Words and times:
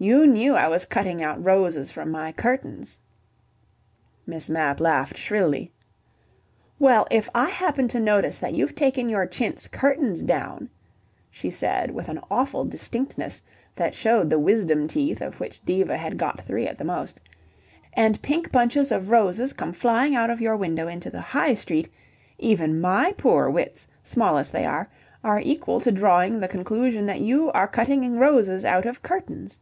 You 0.00 0.28
knew 0.28 0.54
I 0.54 0.68
was 0.68 0.86
cutting 0.86 1.24
out 1.24 1.44
roses 1.44 1.90
from 1.90 2.12
my 2.12 2.30
curtains" 2.30 3.00
Miss 4.28 4.48
Mapp 4.48 4.78
laughed 4.78 5.18
shrilly. 5.18 5.72
"Well, 6.78 7.04
if 7.10 7.28
I 7.34 7.48
happen 7.48 7.88
to 7.88 7.98
notice 7.98 8.38
that 8.38 8.54
you've 8.54 8.76
taken 8.76 9.08
your 9.08 9.26
chintz 9.26 9.66
curtains 9.66 10.22
down," 10.22 10.70
she 11.32 11.50
said 11.50 11.90
with 11.90 12.08
an 12.08 12.20
awful 12.30 12.64
distinctness 12.64 13.42
that 13.74 13.92
showed 13.96 14.30
the 14.30 14.38
wisdom 14.38 14.86
teeth 14.86 15.20
of 15.20 15.40
which 15.40 15.64
Diva 15.64 15.96
had 15.96 16.16
got 16.16 16.42
three 16.42 16.68
at 16.68 16.78
the 16.78 16.84
most, 16.84 17.18
"and 17.92 18.22
pink 18.22 18.52
bunches 18.52 18.92
of 18.92 19.10
roses 19.10 19.52
come 19.52 19.72
flying 19.72 20.14
out 20.14 20.30
of 20.30 20.40
your 20.40 20.54
window 20.56 20.86
into 20.86 21.10
the 21.10 21.20
High 21.20 21.54
Street, 21.54 21.88
even 22.38 22.80
my 22.80 23.12
poor 23.18 23.50
wits, 23.50 23.88
small 24.04 24.38
as 24.38 24.52
they 24.52 24.64
are, 24.64 24.88
are 25.24 25.40
equal 25.40 25.80
to 25.80 25.90
drawing 25.90 26.38
the 26.38 26.46
conclusion 26.46 27.04
that 27.06 27.20
you 27.20 27.50
are 27.50 27.66
cutting 27.66 28.16
roses 28.16 28.64
out 28.64 28.86
of 28.86 29.02
curtains. 29.02 29.58